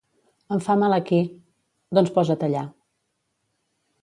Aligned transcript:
—Em 0.55 0.61
fa 0.67 0.75
mal 0.83 0.95
aquí. 0.97 1.19
—Doncs 1.99 2.15
posa't 2.17 2.47
allà. 2.49 2.65